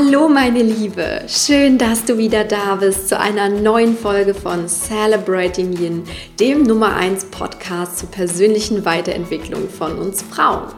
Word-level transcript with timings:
Hallo 0.00 0.28
meine 0.28 0.62
Liebe, 0.62 1.22
schön, 1.26 1.76
dass 1.76 2.04
du 2.04 2.18
wieder 2.18 2.44
da 2.44 2.76
bist 2.76 3.08
zu 3.08 3.18
einer 3.18 3.48
neuen 3.48 3.98
Folge 3.98 4.32
von 4.32 4.68
Celebrating 4.68 5.76
Yin, 5.76 6.04
dem 6.38 6.62
Nummer 6.62 6.94
1 6.94 7.24
Podcast 7.32 7.98
zur 7.98 8.08
persönlichen 8.08 8.84
Weiterentwicklung 8.84 9.68
von 9.68 9.98
uns 9.98 10.22
Frauen. 10.22 10.68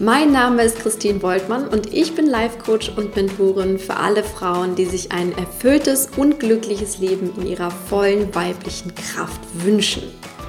Mein 0.00 0.32
Name 0.32 0.64
ist 0.64 0.80
Christine 0.80 1.22
Woltmann 1.22 1.68
und 1.68 1.94
ich 1.94 2.16
bin 2.16 2.26
Life 2.26 2.58
Coach 2.58 2.90
und 2.96 3.14
Mentorin 3.14 3.78
für 3.78 3.98
alle 3.98 4.24
Frauen, 4.24 4.74
die 4.74 4.86
sich 4.86 5.12
ein 5.12 5.32
erfülltes 5.38 6.08
und 6.16 6.40
glückliches 6.40 6.98
Leben 6.98 7.32
in 7.36 7.46
ihrer 7.46 7.70
vollen 7.70 8.34
weiblichen 8.34 8.92
Kraft 8.96 9.40
wünschen. 9.64 10.02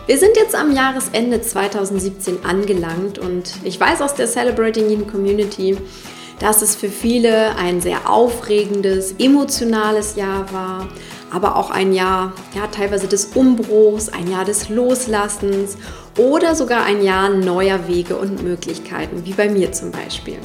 Wir 0.07 0.17
sind 0.17 0.35
jetzt 0.37 0.55
am 0.55 0.73
Jahresende 0.73 1.41
2017 1.41 2.45
angelangt 2.45 3.19
und 3.19 3.53
ich 3.63 3.79
weiß 3.79 4.01
aus 4.01 4.15
der 4.15 4.25
Celebrating 4.25 4.89
Yin 4.89 5.05
Community, 5.05 5.77
dass 6.39 6.61
es 6.61 6.75
für 6.75 6.89
viele 6.89 7.55
ein 7.55 7.81
sehr 7.81 8.09
aufregendes, 8.09 9.15
emotionales 9.19 10.15
Jahr 10.15 10.51
war, 10.51 10.87
aber 11.31 11.55
auch 11.55 11.71
ein 11.71 11.93
Jahr, 11.93 12.33
ja, 12.55 12.67
teilweise 12.67 13.07
des 13.07 13.25
Umbruchs, 13.35 14.09
ein 14.09 14.29
Jahr 14.29 14.45
des 14.45 14.69
Loslassens 14.69 15.77
oder 16.17 16.55
sogar 16.55 16.83
ein 16.83 17.03
Jahr 17.03 17.29
neuer 17.29 17.87
Wege 17.87 18.15
und 18.15 18.43
Möglichkeiten, 18.43 19.25
wie 19.25 19.33
bei 19.33 19.49
mir 19.49 19.71
zum 19.71 19.91
Beispiel. 19.91 20.37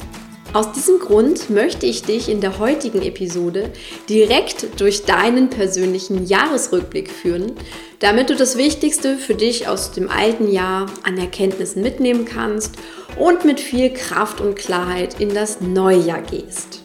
Aus 0.53 0.71
diesem 0.71 0.99
Grund 0.99 1.49
möchte 1.49 1.87
ich 1.87 2.03
dich 2.03 2.29
in 2.29 2.39
der 2.39 2.59
heutigen 2.59 3.01
Episode 3.01 3.71
direkt 4.07 4.79
durch 4.79 5.03
deinen 5.03 5.49
persönlichen 5.49 6.27
Jahresrückblick 6.27 7.09
führen, 7.09 7.53
damit 7.97 8.29
du 8.29 8.35
das 8.35 8.55
Wichtigste 8.55 9.17
für 9.17 9.33
dich 9.33 9.67
aus 9.67 9.93
dem 9.93 10.11
alten 10.11 10.51
Jahr 10.51 10.85
an 11.01 11.17
Erkenntnissen 11.17 11.81
mitnehmen 11.81 12.25
kannst 12.25 12.75
und 13.17 13.45
mit 13.45 13.59
viel 13.59 13.89
Kraft 13.89 14.41
und 14.41 14.55
Klarheit 14.55 15.19
in 15.19 15.33
das 15.33 15.59
neue 15.59 15.97
Jahr 15.97 16.21
gehst. 16.21 16.83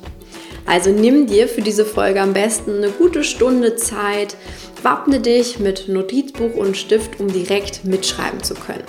Also 0.64 0.90
nimm 0.90 1.26
dir 1.26 1.46
für 1.46 1.60
diese 1.62 1.84
Folge 1.84 2.22
am 2.22 2.32
besten 2.32 2.78
eine 2.78 2.90
gute 2.90 3.22
Stunde 3.22 3.76
Zeit, 3.76 4.36
wappne 4.82 5.20
dich 5.20 5.58
mit 5.58 5.88
Notizbuch 5.88 6.54
und 6.54 6.74
Stift, 6.74 7.20
um 7.20 7.30
direkt 7.30 7.84
mitschreiben 7.84 8.42
zu 8.42 8.54
können. 8.54 8.84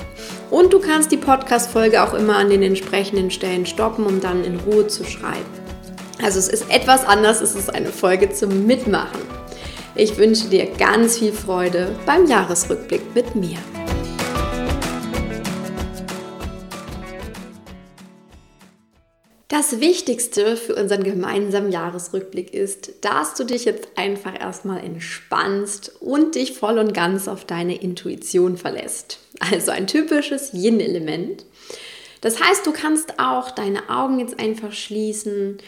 Und 0.51 0.73
du 0.73 0.79
kannst 0.79 1.11
die 1.11 1.17
Podcast-Folge 1.17 2.01
auch 2.01 2.15
immer 2.15 2.37
an 2.37 2.49
den 2.49 2.63
entsprechenden 2.63 3.29
Stellen 3.29 3.67
stoppen, 3.67 4.05
um 4.05 4.19
dann 4.19 4.43
in 4.43 4.59
Ruhe 4.59 4.87
zu 4.87 5.03
schreiben. 5.03 5.45
Also 6.23 6.39
es 6.39 6.47
ist 6.47 6.69
etwas 6.71 7.05
anders, 7.05 7.39
es 7.39 7.55
ist 7.55 7.73
eine 7.73 7.91
Folge 7.91 8.31
zum 8.31 8.65
Mitmachen. 8.65 9.21
Ich 9.95 10.17
wünsche 10.17 10.47
dir 10.47 10.65
ganz 10.65 11.19
viel 11.19 11.33
Freude 11.33 11.95
beim 12.05 12.25
Jahresrückblick 12.25 13.13
mit 13.13 13.35
mir. 13.35 13.57
Das 19.49 19.79
Wichtigste 19.79 20.55
für 20.55 20.75
unseren 20.75 21.03
gemeinsamen 21.03 21.71
Jahresrückblick 21.71 22.53
ist, 22.53 23.03
dass 23.03 23.33
du 23.35 23.43
dich 23.43 23.65
jetzt 23.65 23.89
einfach 23.95 24.39
erstmal 24.39 24.83
entspannst 24.83 26.01
und 26.01 26.35
dich 26.35 26.53
voll 26.53 26.79
und 26.79 26.93
ganz 26.93 27.27
auf 27.27 27.45
deine 27.45 27.81
Intuition 27.81 28.57
verlässt. 28.57 29.19
Also 29.39 29.71
ein 29.71 29.87
typisches 29.87 30.53
Yin-Element. 30.53 31.45
Das 32.21 32.41
heißt, 32.41 32.65
du 32.65 32.73
kannst 32.73 33.19
auch 33.19 33.51
deine 33.51 33.89
Augen 33.89 34.19
jetzt 34.19 34.39
einfach 34.39 34.73
schließen 34.73 35.59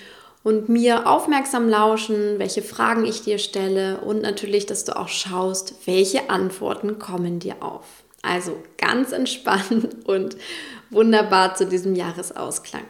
und 0.43 0.69
mir 0.69 1.07
aufmerksam 1.07 1.69
lauschen, 1.69 2.39
welche 2.39 2.61
Fragen 2.61 3.05
ich 3.05 3.21
dir 3.21 3.37
stelle 3.37 4.01
und 4.01 4.21
natürlich, 4.21 4.65
dass 4.65 4.83
du 4.83 4.97
auch 4.97 5.07
schaust, 5.07 5.75
welche 5.85 6.29
Antworten 6.29 6.99
kommen 6.99 7.39
dir 7.39 7.61
auf. 7.61 7.85
Also 8.21 8.57
ganz 8.77 9.11
entspannt 9.11 9.89
und 10.05 10.35
wunderbar 10.89 11.55
zu 11.55 11.65
diesem 11.65 11.95
Jahresausklang. 11.95 12.83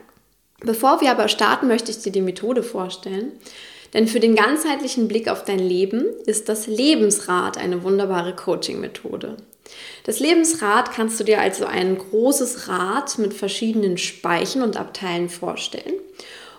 Bevor 0.61 1.01
wir 1.01 1.11
aber 1.11 1.27
starten, 1.27 1.67
möchte 1.67 1.91
ich 1.91 1.99
dir 1.99 2.11
die 2.11 2.21
Methode 2.21 2.63
vorstellen. 2.63 3.31
Denn 3.93 4.07
für 4.07 4.19
den 4.19 4.35
ganzheitlichen 4.35 5.07
Blick 5.07 5.27
auf 5.27 5.43
dein 5.43 5.59
Leben 5.59 6.05
ist 6.25 6.47
das 6.47 6.67
Lebensrad 6.67 7.57
eine 7.57 7.83
wunderbare 7.83 8.35
Coaching-Methode. 8.35 9.37
Das 10.03 10.19
Lebensrad 10.19 10.91
kannst 10.91 11.19
du 11.19 11.23
dir 11.23 11.41
also 11.41 11.65
ein 11.65 11.97
großes 11.97 12.67
Rad 12.67 13.17
mit 13.17 13.33
verschiedenen 13.33 13.97
Speichen 13.97 14.61
und 14.61 14.77
Abteilen 14.77 15.29
vorstellen. 15.29 15.93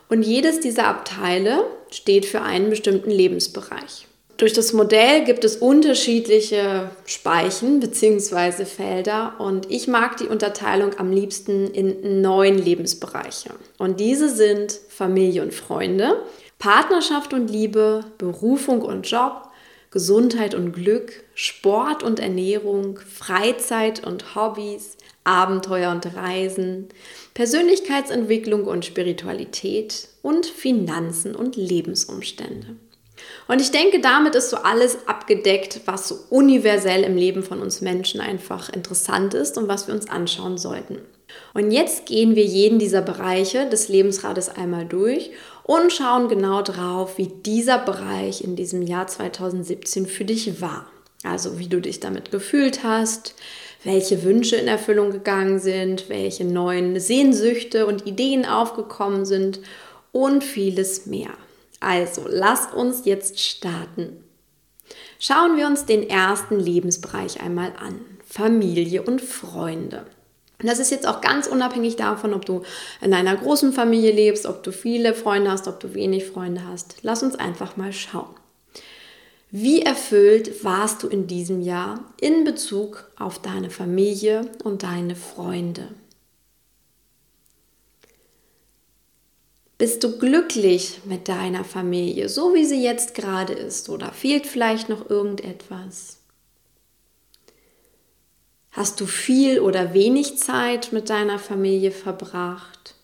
Und 0.09 0.23
jedes 0.23 0.61
dieser 0.61 0.87
Abteile 0.87 1.65
steht 1.91 2.27
für 2.27 2.43
einen 2.43 2.71
bestimmten 2.71 3.11
Lebensbereich. 3.11 4.07
Durch 4.37 4.53
das 4.53 4.73
Modell 4.73 5.25
gibt 5.25 5.45
es 5.45 5.57
unterschiedliche 5.57 6.91
Speichen 7.05 7.81
bzw. 7.81 8.65
Felder 8.65 9.35
und 9.39 9.71
ich 9.71 9.87
mag 9.87 10.17
die 10.17 10.27
Unterteilung 10.27 10.99
am 10.99 11.13
liebsten 11.13 11.69
in 11.69 12.23
neun 12.23 12.59
Lebensbereiche. 12.59 13.51
Und 13.79 14.01
diese 14.01 14.29
sind 14.29 14.81
Familie 14.89 15.43
und 15.43 15.55
Freunde, 15.55 16.23
Partnerschaft 16.59 17.33
und 17.33 17.49
Liebe, 17.49 18.05
Berufung 18.19 18.83
und 18.83 19.09
Job, 19.09 19.49
Gesundheit 19.93 20.55
und 20.55 20.73
Glück, 20.73 21.23
Sport 21.35 22.03
und 22.03 22.19
Ernährung, 22.19 22.99
Freizeit 22.99 24.05
und 24.07 24.35
Hobbys, 24.35 24.97
Abenteuer 25.23 25.91
und 25.93 26.17
Reisen, 26.17 26.89
Persönlichkeitsentwicklung 27.35 28.65
und 28.65 28.87
Spiritualität 28.87 30.09
und 30.23 30.47
Finanzen 30.47 31.37
und 31.37 31.57
Lebensumstände. 31.57 32.77
Und 33.47 33.61
ich 33.61 33.71
denke, 33.71 34.01
damit 34.01 34.35
ist 34.35 34.51
so 34.51 34.57
alles 34.57 35.07
abgedeckt, 35.07 35.83
was 35.85 36.09
so 36.09 36.17
universell 36.31 37.05
im 37.05 37.17
Leben 37.17 37.43
von 37.43 37.61
uns 37.61 37.83
Menschen 37.83 38.21
einfach 38.21 38.71
interessant 38.71 39.35
ist 39.35 39.59
und 39.59 39.69
was 39.69 39.87
wir 39.87 39.95
uns 39.95 40.09
anschauen 40.09 40.59
sollten. 40.59 40.99
Und 41.55 41.71
jetzt 41.71 42.07
gehen 42.07 42.35
wir 42.35 42.45
jeden 42.45 42.79
dieser 42.79 43.03
Bereiche 43.03 43.69
des 43.69 43.89
Lebensrades 43.89 44.49
einmal 44.49 44.87
durch 44.87 45.31
und 45.65 45.93
schauen 45.93 46.29
genau 46.29 46.63
drauf, 46.63 47.19
wie 47.19 47.27
dieser 47.29 47.79
Bereich 47.79 48.43
in 48.43 48.57
diesem 48.57 48.83
Jahr 48.83 49.07
2017 49.07 50.07
für 50.07 50.25
dich 50.25 50.61
war. 50.61 50.87
Also 51.25 51.59
wie 51.59 51.69
du 51.69 51.81
dich 51.81 52.01
damit 52.01 52.31
gefühlt 52.31 52.83
hast, 52.83 53.35
welche 53.85 54.23
Wünsche 54.25 54.57
in 54.57 54.69
Erfüllung 54.69 55.11
gegangen 55.11 55.59
sind, 55.59 56.09
welche 56.09 56.45
neuen 56.45 56.99
Sehnsüchte 56.99 57.87
und 57.87 58.07
Ideen 58.07 58.45
aufgekommen 58.45 59.25
sind 59.25 59.61
und 60.13 60.45
vieles 60.45 61.07
mehr. 61.07 61.31
Also, 61.81 62.27
lass 62.29 62.73
uns 62.73 63.05
jetzt 63.07 63.41
starten. 63.41 64.23
Schauen 65.19 65.57
wir 65.57 65.67
uns 65.67 65.85
den 65.85 66.09
ersten 66.09 66.61
Lebensbereich 66.61 67.41
einmal 67.41 67.73
an. 67.79 68.01
Familie 68.25 69.03
und 69.03 69.21
Freunde. 69.21 70.07
Das 70.63 70.79
ist 70.79 70.91
jetzt 70.91 71.07
auch 71.07 71.21
ganz 71.21 71.47
unabhängig 71.47 71.97
davon, 71.97 72.35
ob 72.35 72.45
du 72.45 72.63
in 73.01 73.15
einer 73.15 73.37
großen 73.37 73.73
Familie 73.73 74.13
lebst, 74.13 74.47
ob 74.47 74.63
du 74.63 74.73
viele 74.73 75.15
Freunde 75.15 75.51
hast, 75.51 75.69
ob 75.69 75.81
du 75.81 75.95
wenig 75.95 76.27
Freunde 76.27 76.67
hast. 76.67 76.97
Lass 77.03 77.23
uns 77.23 77.37
einfach 77.37 77.77
mal 77.77 77.93
schauen. 77.93 78.35
Wie 79.51 79.83
erfüllt 79.83 80.65
warst 80.65 81.03
du 81.03 81.09
in 81.09 81.27
diesem 81.27 81.61
Jahr 81.61 82.01
in 82.21 82.45
Bezug 82.45 83.11
auf 83.19 83.39
deine 83.39 83.69
Familie 83.69 84.51
und 84.65 84.83
deine 84.83 85.15
Freunde? 85.15 85.89
Bist 89.77 90.05
du 90.05 90.17
glücklich 90.17 91.01
mit 91.05 91.29
deiner 91.29 91.65
Familie, 91.65 92.31
so 92.31 92.55
wie 92.55 92.65
sie 92.65 92.83
jetzt 92.83 93.15
gerade 93.15 93.53
ist? 93.53 93.91
Oder 93.91 94.13
fehlt 94.13 94.47
vielleicht 94.47 94.89
noch 94.89 95.11
irgendetwas? 95.11 96.22
Hast 98.73 99.01
du 99.03 99.07
viel 99.07 99.61
oder 99.61 99.93
wenig 99.93 100.39
Zeit 100.39 100.93
mit 100.93 101.11
deiner 101.11 101.39
Familie 101.39 101.93
verbracht? 101.93 102.95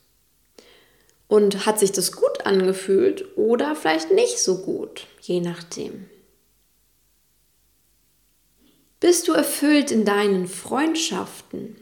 Und 1.28 1.66
hat 1.66 1.78
sich 1.78 1.92
das 1.92 2.12
gut 2.12 2.46
angefühlt 2.46 3.36
oder 3.36 3.76
vielleicht 3.76 4.10
nicht 4.10 4.38
so 4.38 4.62
gut, 4.62 5.06
je 5.20 5.40
nachdem? 5.40 6.08
Bist 8.98 9.28
du 9.28 9.32
erfüllt 9.32 9.90
in 9.90 10.06
deinen 10.06 10.48
Freundschaften? 10.48 11.76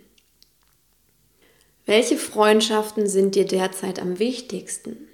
Welche 1.87 2.17
Freundschaften 2.17 3.07
sind 3.07 3.37
dir 3.37 3.47
derzeit 3.47 4.01
am 4.01 4.19
wichtigsten? 4.19 5.09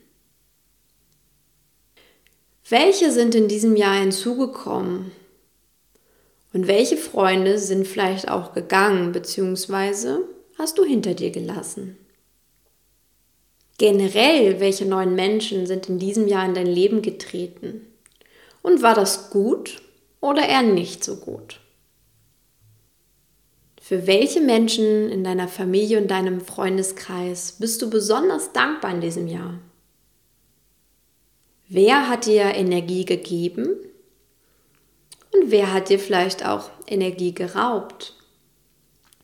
Welche 2.71 3.13
sind 3.13 3.35
in 3.35 3.49
diesem 3.49 3.77
Jahr 3.77 4.01
hinzugekommen? 4.01 5.13
Und 6.53 6.67
welche 6.67 6.97
Freunde 6.97 7.59
sind 7.59 7.87
vielleicht 7.87 8.29
auch 8.29 8.53
gegangen 8.53 9.13
bzw. 9.13 10.19
hast 10.59 10.79
du 10.79 10.85
hinter 10.85 11.15
dir 11.15 11.31
gelassen? 11.31 11.97
Generell, 13.79 14.61
welche 14.61 14.85
neuen 14.85 15.15
Menschen 15.15 15.67
sind 15.67 15.89
in 15.89 15.99
diesem 15.99 16.29
Jahr 16.29 16.45
in 16.45 16.55
dein 16.55 16.67
Leben 16.67 17.03
getreten? 17.03 17.87
Und 18.61 18.83
war 18.83 18.95
das 18.95 19.31
gut 19.31 19.83
oder 20.21 20.47
eher 20.47 20.63
nicht 20.63 21.03
so 21.03 21.17
gut? 21.17 21.59
Für 23.81 24.07
welche 24.07 24.41
Menschen 24.41 25.11
in 25.11 25.25
deiner 25.25 25.49
Familie 25.49 25.99
und 25.99 26.09
deinem 26.09 26.41
Freundeskreis 26.41 27.57
bist 27.59 27.83
du 27.83 27.91
besonders 27.91 28.53
dankbar 28.53 28.95
in 28.95 29.01
diesem 29.01 29.27
Jahr? 29.27 29.59
Wer 31.69 32.09
hat 32.09 32.27
dir 32.27 32.55
Energie 32.55 33.05
gegeben 33.05 33.75
und 35.33 35.51
wer 35.51 35.73
hat 35.73 35.89
dir 35.89 35.99
vielleicht 35.99 36.45
auch 36.45 36.71
Energie 36.87 37.33
geraubt? 37.33 38.15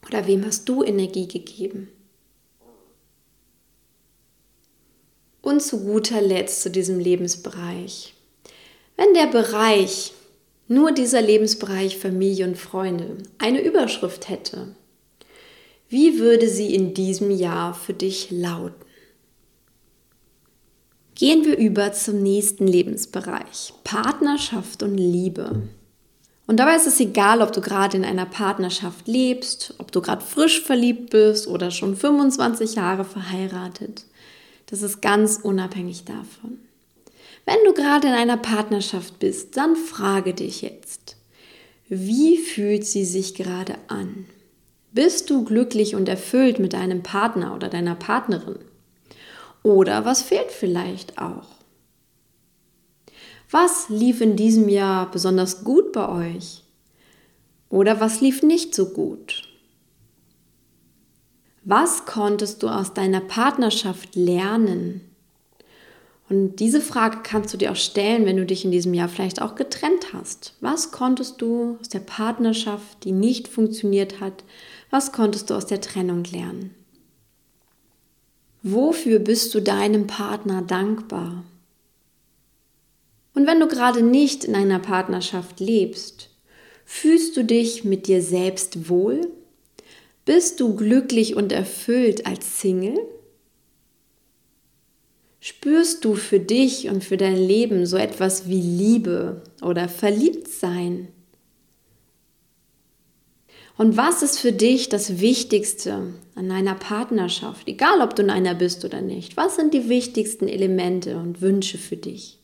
Oder 0.06 0.26
wem 0.26 0.44
hast 0.44 0.68
du 0.68 0.82
Energie 0.82 1.28
gegeben? 1.28 1.88
Und 5.42 5.62
zu 5.62 5.84
guter 5.84 6.20
Letzt 6.20 6.62
zu 6.62 6.70
diesem 6.70 6.98
Lebensbereich. 6.98 8.14
Wenn 8.96 9.14
der 9.14 9.26
Bereich, 9.26 10.12
nur 10.66 10.92
dieser 10.92 11.22
Lebensbereich 11.22 11.96
Familie 11.96 12.46
und 12.46 12.58
Freunde, 12.58 13.18
eine 13.38 13.62
Überschrift 13.62 14.28
hätte, 14.28 14.74
wie 15.88 16.18
würde 16.18 16.48
sie 16.48 16.74
in 16.74 16.92
diesem 16.92 17.30
Jahr 17.30 17.72
für 17.72 17.94
dich 17.94 18.30
lauten? 18.30 18.84
Gehen 21.14 21.44
wir 21.44 21.56
über 21.56 21.92
zum 21.92 22.22
nächsten 22.22 22.66
Lebensbereich, 22.66 23.72
Partnerschaft 23.84 24.82
und 24.82 24.96
Liebe. 24.96 25.62
Und 26.48 26.56
dabei 26.56 26.76
ist 26.76 26.86
es 26.86 26.98
egal, 26.98 27.42
ob 27.42 27.52
du 27.52 27.60
gerade 27.60 27.98
in 27.98 28.06
einer 28.06 28.24
Partnerschaft 28.24 29.06
lebst, 29.06 29.74
ob 29.76 29.92
du 29.92 30.00
gerade 30.00 30.24
frisch 30.24 30.62
verliebt 30.62 31.10
bist 31.10 31.46
oder 31.46 31.70
schon 31.70 31.94
25 31.94 32.74
Jahre 32.74 33.04
verheiratet. 33.04 34.06
Das 34.64 34.80
ist 34.80 35.02
ganz 35.02 35.40
unabhängig 35.42 36.06
davon. 36.06 36.58
Wenn 37.44 37.58
du 37.66 37.74
gerade 37.74 38.08
in 38.08 38.14
einer 38.14 38.38
Partnerschaft 38.38 39.18
bist, 39.18 39.58
dann 39.58 39.76
frage 39.76 40.32
dich 40.32 40.62
jetzt, 40.62 41.16
wie 41.90 42.38
fühlt 42.38 42.86
sie 42.86 43.04
sich 43.04 43.34
gerade 43.34 43.74
an? 43.88 44.24
Bist 44.92 45.28
du 45.28 45.44
glücklich 45.44 45.94
und 45.94 46.08
erfüllt 46.08 46.58
mit 46.60 46.72
deinem 46.72 47.02
Partner 47.02 47.54
oder 47.54 47.68
deiner 47.68 47.94
Partnerin? 47.94 48.58
Oder 49.62 50.06
was 50.06 50.22
fehlt 50.22 50.50
vielleicht 50.50 51.18
auch? 51.18 51.57
Was 53.50 53.88
lief 53.88 54.20
in 54.20 54.36
diesem 54.36 54.68
Jahr 54.68 55.10
besonders 55.10 55.64
gut 55.64 55.92
bei 55.92 56.08
euch? 56.08 56.62
Oder 57.70 58.00
was 58.00 58.20
lief 58.20 58.42
nicht 58.42 58.74
so 58.74 58.90
gut? 58.90 59.48
Was 61.64 62.04
konntest 62.04 62.62
du 62.62 62.68
aus 62.68 62.94
deiner 62.94 63.20
Partnerschaft 63.20 64.14
lernen? 64.16 65.02
Und 66.28 66.56
diese 66.56 66.82
Frage 66.82 67.18
kannst 67.22 67.54
du 67.54 67.58
dir 67.58 67.72
auch 67.72 67.76
stellen, 67.76 68.26
wenn 68.26 68.36
du 68.36 68.44
dich 68.44 68.64
in 68.64 68.70
diesem 68.70 68.92
Jahr 68.92 69.08
vielleicht 69.08 69.40
auch 69.40 69.54
getrennt 69.54 70.12
hast. 70.12 70.54
Was 70.60 70.92
konntest 70.92 71.40
du 71.40 71.78
aus 71.80 71.88
der 71.88 72.00
Partnerschaft, 72.00 73.04
die 73.04 73.12
nicht 73.12 73.48
funktioniert 73.48 74.20
hat, 74.20 74.44
was 74.90 75.12
konntest 75.12 75.48
du 75.48 75.54
aus 75.54 75.66
der 75.66 75.80
Trennung 75.80 76.24
lernen? 76.24 76.74
Wofür 78.62 79.20
bist 79.20 79.54
du 79.54 79.62
deinem 79.62 80.06
Partner 80.06 80.60
dankbar? 80.60 81.44
Und 83.38 83.46
wenn 83.46 83.60
du 83.60 83.68
gerade 83.68 84.02
nicht 84.02 84.42
in 84.42 84.56
einer 84.56 84.80
Partnerschaft 84.80 85.60
lebst, 85.60 86.30
fühlst 86.84 87.36
du 87.36 87.44
dich 87.44 87.84
mit 87.84 88.08
dir 88.08 88.20
selbst 88.20 88.88
wohl? 88.88 89.28
Bist 90.24 90.58
du 90.58 90.74
glücklich 90.74 91.36
und 91.36 91.52
erfüllt 91.52 92.26
als 92.26 92.60
Single? 92.60 92.98
Spürst 95.38 96.04
du 96.04 96.16
für 96.16 96.40
dich 96.40 96.88
und 96.88 97.04
für 97.04 97.16
dein 97.16 97.36
Leben 97.36 97.86
so 97.86 97.96
etwas 97.96 98.48
wie 98.48 98.60
Liebe 98.60 99.44
oder 99.62 99.88
Verliebtsein? 99.88 101.06
Und 103.76 103.96
was 103.96 104.22
ist 104.22 104.40
für 104.40 104.52
dich 104.52 104.88
das 104.88 105.20
Wichtigste 105.20 106.12
an 106.34 106.50
einer 106.50 106.74
Partnerschaft, 106.74 107.68
egal 107.68 108.00
ob 108.00 108.16
du 108.16 108.22
in 108.22 108.30
einer 108.30 108.56
bist 108.56 108.84
oder 108.84 109.00
nicht? 109.00 109.36
Was 109.36 109.54
sind 109.54 109.74
die 109.74 109.88
wichtigsten 109.88 110.48
Elemente 110.48 111.16
und 111.18 111.40
Wünsche 111.40 111.78
für 111.78 111.96
dich? 111.96 112.37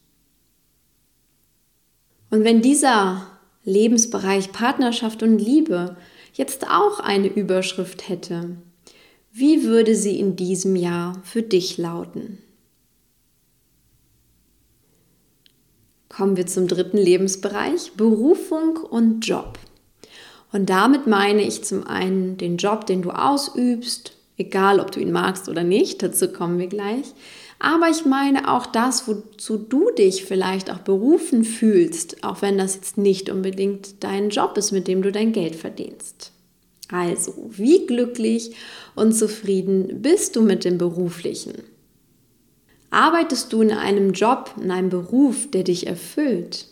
Und 2.35 2.43
wenn 2.43 2.63
dieser 2.63 3.29
Lebensbereich 3.63 4.51
Partnerschaft 4.51 5.23
und 5.23 5.39
Liebe 5.39 5.97
jetzt 6.33 6.69
auch 6.69 6.99
eine 6.99 7.29
Überschrift 7.29 8.09
hätte, 8.09 8.57
wie 9.31 9.63
würde 9.63 9.95
sie 9.95 10.19
in 10.19 10.35
diesem 10.35 10.75
Jahr 10.75 11.23
für 11.23 11.43
dich 11.43 11.79
lauten? 11.79 12.39
Kommen 16.09 16.37
wir 16.37 16.49
zum 16.49 16.67
dritten 16.67 16.99
Lebensbereich, 16.99 17.93
Berufung 17.97 18.79
und 18.79 19.25
Job. 19.25 19.61
Und 20.51 20.71
damit 20.71 21.07
meine 21.07 21.43
ich 21.43 21.63
zum 21.63 21.87
einen 21.87 22.37
den 22.37 22.57
Job, 22.57 22.87
den 22.87 23.03
du 23.03 23.11
ausübst, 23.11 24.17
egal 24.37 24.81
ob 24.81 24.91
du 24.91 24.99
ihn 24.99 25.13
magst 25.13 25.49
oder 25.49 25.63
nicht, 25.63 26.03
dazu 26.03 26.27
kommen 26.27 26.59
wir 26.59 26.67
gleich. 26.67 27.15
Aber 27.65 27.89
ich 27.89 28.05
meine 28.05 28.53
auch 28.53 28.67
das, 28.67 29.09
wozu 29.09 29.57
du 29.57 29.91
dich 29.91 30.27
vielleicht 30.27 30.71
auch 30.71 30.81
berufen 30.81 31.45
fühlst, 31.45 32.23
auch 32.23 32.43
wenn 32.43 32.59
das 32.59 32.75
jetzt 32.75 32.99
nicht 32.99 33.31
unbedingt 33.31 34.05
dein 34.05 34.29
Job 34.29 34.59
ist, 34.59 34.71
mit 34.71 34.87
dem 34.87 35.01
du 35.01 35.11
dein 35.11 35.33
Geld 35.33 35.57
verdienst. 35.57 36.31
Also, 36.93 37.33
wie 37.49 37.87
glücklich 37.87 38.55
und 38.95 39.15
zufrieden 39.15 40.03
bist 40.03 40.37
du 40.37 40.43
mit 40.43 40.67
dem 40.67 40.77
Beruflichen? 40.77 41.55
Arbeitest 42.91 43.51
du 43.55 43.63
in 43.63 43.71
einem 43.71 44.13
Job, 44.13 44.51
in 44.63 44.71
einem 44.71 44.91
Beruf, 44.91 45.51
der 45.51 45.63
dich 45.63 45.87
erfüllt? 45.87 46.67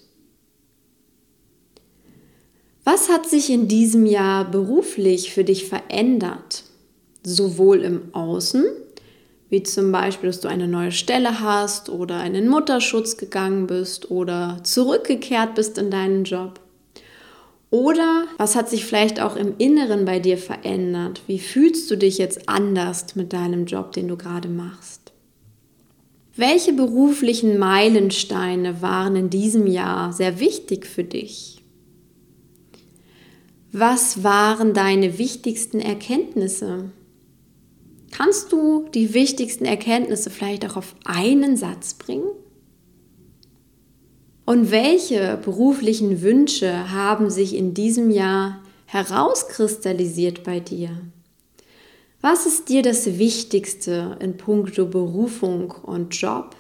Was 2.85 3.09
hat 3.09 3.27
sich 3.27 3.49
in 3.49 3.67
diesem 3.67 4.05
Jahr 4.05 4.45
beruflich 4.45 5.33
für 5.33 5.43
dich 5.43 5.67
verändert? 5.67 6.65
Sowohl 7.23 7.81
im 7.81 8.15
Außen, 8.15 8.67
wie 9.53 9.63
zum 9.63 9.93
Beispiel, 9.93 10.31
dass 10.31 10.41
du 10.41 10.49
eine 10.49 10.67
neue 10.67 10.93
Stelle 10.93 11.41
hast 11.41 11.91
oder 11.91 12.25
in 12.25 12.33
den 12.33 12.49
Mutterschutz 12.49 13.19
gegangen 13.19 13.67
bist 13.67 14.11
oder 14.11 14.57
zurückgekehrt 14.63 15.55
bist 15.55 15.77
in 15.77 15.91
deinen 15.91 16.25
Job. 16.25 16.59
Oder 17.69 18.25
was 18.39 18.57
hat 18.57 18.71
sich 18.71 18.87
vielleicht 18.87 19.21
auch 19.21 19.37
im 19.37 19.55
Inneren 19.59 20.07
bei 20.07 20.21
dir 20.21 20.39
verändert? 20.39 21.21
Wie 21.27 21.39
fühlst 21.39 21.91
du 21.91 21.97
dich 21.97 22.17
jetzt 22.17 22.49
anders 22.49 23.15
mit 23.15 23.35
deinem 23.35 23.67
Job, 23.67 23.93
den 23.93 24.09
du 24.09 24.17
gerade 24.17 24.49
machst? 24.49 25.13
Welche 26.35 26.73
beruflichen 26.73 27.59
Meilensteine 27.59 28.81
waren 28.81 29.17
in 29.17 29.29
diesem 29.29 29.67
Jahr 29.67 30.15
sehr 30.15 30.41
wichtig 30.41 30.87
für 30.87 31.05
dich? 31.05 31.63
Was 33.71 34.25
waren 34.25 34.73
deine 34.73 35.19
wichtigsten 35.19 35.81
Erkenntnisse? 35.81 36.91
Kannst 38.13 38.53
du 38.53 38.89
die 38.95 39.15
wichtigsten 39.15 39.65
Erkenntnisse 39.65 40.31
vielleicht 40.31 40.65
auch 40.67 40.77
auf 40.77 40.95
einen 41.05 41.57
Satz 41.57 41.95
bringen? 41.95 42.31
Und 44.45 44.71
welche 44.71 45.39
beruflichen 45.39 46.21
Wünsche 46.21 46.93
haben 46.93 47.31
sich 47.31 47.57
in 47.57 47.75
diesem 47.75 48.11
Jahr 48.11 48.63
herauskristallisiert 48.85 50.45
bei 50.45 50.61
dir? 50.61 50.91
Was 52.21 52.45
ist 52.45 52.69
dir 52.69 52.83
das 52.83 53.19
Wichtigste 53.19 54.19
in 54.21 54.37
puncto 54.37 54.87
Berufung 54.87 55.71
und 55.71 56.15
Job? 56.15 56.55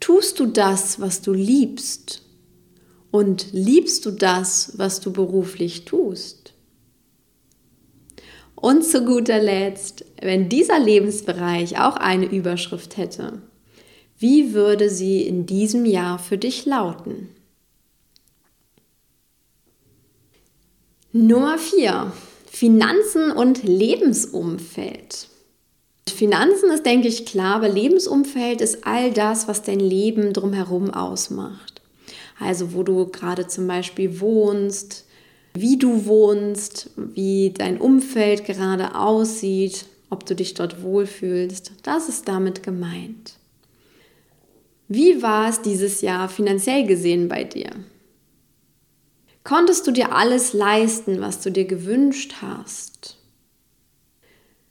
Tust 0.00 0.40
du 0.40 0.46
das, 0.46 1.00
was 1.00 1.22
du 1.22 1.32
liebst? 1.32 2.22
Und 3.12 3.52
liebst 3.52 4.04
du 4.04 4.10
das, 4.10 4.72
was 4.76 5.00
du 5.00 5.12
beruflich 5.12 5.84
tust? 5.84 6.55
Und 8.56 8.84
zu 8.84 9.04
guter 9.04 9.38
Letzt, 9.38 10.04
wenn 10.20 10.48
dieser 10.48 10.78
Lebensbereich 10.78 11.78
auch 11.78 11.96
eine 11.96 12.26
Überschrift 12.26 12.96
hätte, 12.96 13.42
wie 14.18 14.54
würde 14.54 14.88
sie 14.88 15.22
in 15.22 15.44
diesem 15.46 15.84
Jahr 15.84 16.18
für 16.18 16.38
dich 16.38 16.64
lauten? 16.64 17.28
Nummer 21.12 21.58
4. 21.58 22.12
Finanzen 22.50 23.30
und 23.30 23.62
Lebensumfeld. 23.62 25.28
Finanzen 26.08 26.70
ist, 26.70 26.86
denke 26.86 27.08
ich, 27.08 27.26
klar, 27.26 27.56
aber 27.56 27.68
Lebensumfeld 27.68 28.60
ist 28.62 28.86
all 28.86 29.12
das, 29.12 29.48
was 29.48 29.62
dein 29.62 29.80
Leben 29.80 30.32
drumherum 30.32 30.90
ausmacht. 30.90 31.82
Also 32.38 32.72
wo 32.72 32.82
du 32.82 33.06
gerade 33.06 33.46
zum 33.46 33.66
Beispiel 33.66 34.20
wohnst, 34.20 35.05
wie 35.60 35.78
du 35.78 36.06
wohnst, 36.06 36.90
wie 36.96 37.52
dein 37.56 37.78
Umfeld 37.78 38.44
gerade 38.44 38.94
aussieht, 38.94 39.86
ob 40.10 40.24
du 40.26 40.34
dich 40.34 40.54
dort 40.54 40.82
wohlfühlst. 40.82 41.72
Das 41.82 42.08
ist 42.08 42.28
damit 42.28 42.62
gemeint. 42.62 43.34
Wie 44.88 45.22
war 45.22 45.48
es 45.48 45.62
dieses 45.62 46.00
Jahr 46.00 46.28
finanziell 46.28 46.86
gesehen 46.86 47.28
bei 47.28 47.44
dir? 47.44 47.70
Konntest 49.42 49.86
du 49.86 49.92
dir 49.92 50.12
alles 50.12 50.52
leisten, 50.52 51.20
was 51.20 51.40
du 51.40 51.50
dir 51.50 51.64
gewünscht 51.64 52.34
hast? 52.42 53.16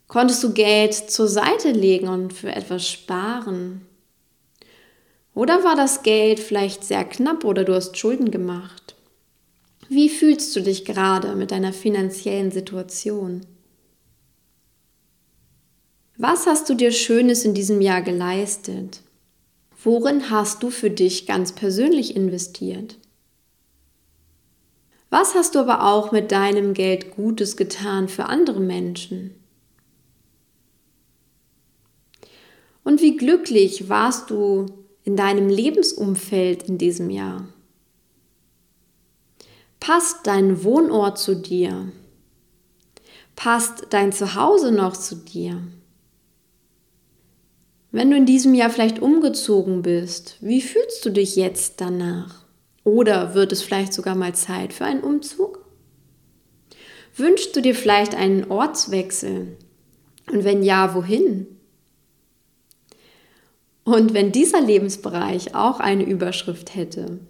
Konntest 0.06 0.42
du 0.44 0.52
Geld 0.52 0.94
zur 0.94 1.28
Seite 1.28 1.72
legen 1.72 2.08
und 2.08 2.32
für 2.32 2.52
etwas 2.52 2.88
sparen? 2.88 3.86
Oder 5.34 5.64
war 5.64 5.76
das 5.76 6.02
Geld 6.02 6.40
vielleicht 6.40 6.84
sehr 6.84 7.04
knapp 7.04 7.44
oder 7.44 7.64
du 7.64 7.74
hast 7.74 7.98
Schulden 7.98 8.30
gemacht? 8.30 8.85
Wie 9.88 10.08
fühlst 10.08 10.54
du 10.56 10.60
dich 10.60 10.84
gerade 10.84 11.36
mit 11.36 11.52
deiner 11.52 11.72
finanziellen 11.72 12.50
Situation? 12.50 13.46
Was 16.16 16.46
hast 16.46 16.68
du 16.68 16.74
dir 16.74 16.90
Schönes 16.92 17.44
in 17.44 17.54
diesem 17.54 17.80
Jahr 17.80 18.02
geleistet? 18.02 19.02
Worin 19.84 20.30
hast 20.30 20.62
du 20.62 20.70
für 20.70 20.90
dich 20.90 21.26
ganz 21.26 21.52
persönlich 21.52 22.16
investiert? 22.16 22.98
Was 25.10 25.34
hast 25.34 25.54
du 25.54 25.60
aber 25.60 25.84
auch 25.84 26.10
mit 26.10 26.32
deinem 26.32 26.74
Geld 26.74 27.14
Gutes 27.14 27.56
getan 27.56 28.08
für 28.08 28.26
andere 28.26 28.60
Menschen? 28.60 29.34
Und 32.82 33.02
wie 33.02 33.16
glücklich 33.16 33.88
warst 33.88 34.30
du 34.30 34.66
in 35.04 35.16
deinem 35.16 35.48
Lebensumfeld 35.48 36.64
in 36.64 36.78
diesem 36.78 37.10
Jahr? 37.10 37.46
Passt 39.86 40.26
dein 40.26 40.64
Wohnort 40.64 41.16
zu 41.16 41.36
dir? 41.36 41.92
Passt 43.36 43.86
dein 43.90 44.10
Zuhause 44.10 44.72
noch 44.72 44.96
zu 44.96 45.14
dir? 45.14 45.62
Wenn 47.92 48.10
du 48.10 48.16
in 48.16 48.26
diesem 48.26 48.52
Jahr 48.54 48.70
vielleicht 48.70 48.98
umgezogen 49.00 49.82
bist, 49.82 50.38
wie 50.40 50.60
fühlst 50.60 51.04
du 51.04 51.10
dich 51.10 51.36
jetzt 51.36 51.80
danach? 51.80 52.46
Oder 52.82 53.34
wird 53.34 53.52
es 53.52 53.62
vielleicht 53.62 53.92
sogar 53.92 54.16
mal 54.16 54.34
Zeit 54.34 54.72
für 54.72 54.84
einen 54.84 55.04
Umzug? 55.04 55.64
Wünschst 57.14 57.54
du 57.54 57.62
dir 57.62 57.76
vielleicht 57.76 58.16
einen 58.16 58.50
Ortswechsel? 58.50 59.56
Und 60.32 60.42
wenn 60.42 60.64
ja, 60.64 60.96
wohin? 60.96 61.46
Und 63.84 64.14
wenn 64.14 64.32
dieser 64.32 64.62
Lebensbereich 64.62 65.54
auch 65.54 65.78
eine 65.78 66.02
Überschrift 66.02 66.74
hätte, 66.74 67.20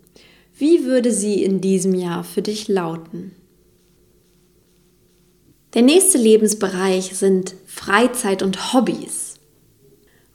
wie 0.59 0.85
würde 0.85 1.13
sie 1.13 1.43
in 1.43 1.61
diesem 1.61 1.95
Jahr 1.95 2.25
für 2.25 2.41
dich 2.41 2.67
lauten? 2.67 3.33
Der 5.75 5.83
nächste 5.83 6.17
Lebensbereich 6.17 7.15
sind 7.15 7.55
Freizeit 7.67 8.43
und 8.43 8.73
Hobbys. 8.73 9.35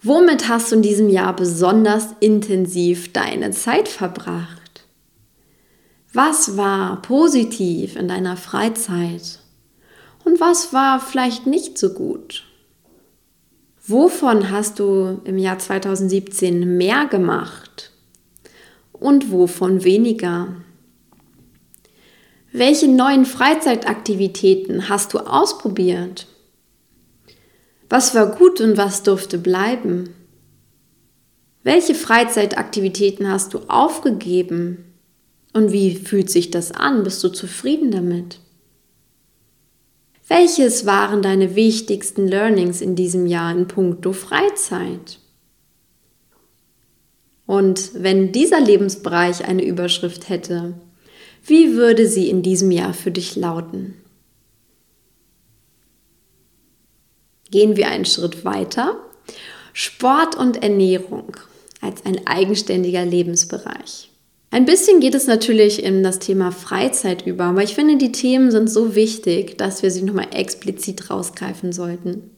Womit 0.04 0.48
hast 0.48 0.72
du 0.72 0.76
in 0.76 0.82
diesem 0.84 1.10
Jahr 1.10 1.36
besonders 1.36 2.10
intensiv 2.20 3.12
deine 3.12 3.50
Zeit 3.50 3.88
verbracht? 3.88 4.86
Was 6.14 6.56
war 6.56 7.02
positiv 7.02 7.96
in 7.96 8.08
deiner 8.08 8.38
Freizeit? 8.38 9.40
Und 10.24 10.40
was 10.40 10.72
war 10.72 11.00
vielleicht 11.00 11.48
nicht 11.48 11.80
so 11.80 11.94
gut? 11.94 12.44
Wovon 13.88 14.52
hast 14.52 14.78
du 14.78 15.20
im 15.24 15.40
Jahr 15.40 15.58
2017 15.58 16.78
mehr 16.78 17.08
gemacht 17.08 17.91
und 19.02 19.32
wovon 19.32 19.84
weniger? 19.84 20.56
Welche 22.54 22.88
neuen 22.88 23.26
Freizeitaktivitäten 23.26 24.88
hast 24.88 25.14
du 25.14 25.20
ausprobiert? 25.20 26.28
Was 27.90 28.14
war 28.16 28.28
gut 28.28 28.62
und 28.62 28.78
was 28.78 29.04
durfte 29.04 29.38
bleiben? 29.38 30.14
Welche 31.64 31.96
Freizeitaktivitäten 31.96 33.28
hast 33.28 33.54
du 33.54 33.60
aufgegeben? 33.68 34.86
Und 35.54 35.72
wie 35.72 35.96
fühlt 35.96 36.30
sich 36.30 36.52
das 36.52 36.72
an? 36.72 37.04
Bist 37.04 37.24
du 37.24 37.30
zufrieden 37.30 37.92
damit? 37.92 38.40
Welches 40.28 40.86
waren 40.86 41.22
deine 41.22 41.56
wichtigsten 41.56 42.28
Learnings 42.28 42.82
in 42.82 42.96
diesem 42.96 43.26
Jahr 43.26 43.52
in 43.52 43.68
puncto 43.68 44.14
Freizeit? 44.14 45.21
Und 47.52 47.92
wenn 47.96 48.32
dieser 48.32 48.62
Lebensbereich 48.62 49.44
eine 49.44 49.66
Überschrift 49.66 50.30
hätte, 50.30 50.74
wie 51.46 51.74
würde 51.74 52.08
sie 52.08 52.30
in 52.30 52.44
diesem 52.44 52.72
Jahr 52.72 52.94
für 52.94 53.12
dich 53.12 53.36
lauten? 53.36 53.96
Gehen 57.50 57.76
wir 57.76 57.90
einen 57.90 58.06
Schritt 58.06 58.46
weiter. 58.46 58.96
Sport 59.74 60.38
und 60.38 60.64
Ernährung 60.64 61.36
als 61.82 62.06
ein 62.06 62.26
eigenständiger 62.26 63.04
Lebensbereich. 63.04 64.10
Ein 64.50 64.64
bisschen 64.64 65.02
geht 65.02 65.14
es 65.14 65.28
natürlich 65.28 65.84
in 65.84 66.04
das 66.04 66.20
Thema 66.20 66.54
Freizeit 66.54 67.28
über, 67.28 67.44
aber 67.44 67.64
ich 67.64 67.76
finde, 67.76 67.98
die 67.98 68.14
Themen 68.14 68.52
sind 68.52 68.70
so 68.70 68.96
wichtig, 68.96 69.58
dass 69.58 69.84
wir 69.84 69.92
sie 69.92 70.04
nochmal 70.04 70.30
explizit 70.34 71.10
rausgreifen 71.10 71.74
sollten. 71.74 72.32